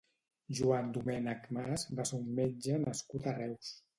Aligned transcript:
Joan 0.59 0.87
Domènech 0.95 1.43
Mas 1.59 1.85
va 1.99 2.07
ser 2.11 2.19
un 2.21 2.33
metge 2.41 2.81
nascut 2.87 3.29
a 3.29 3.35
Reus. 3.39 3.71